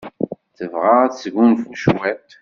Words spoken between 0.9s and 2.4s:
ad tesgunfu cwiṭ.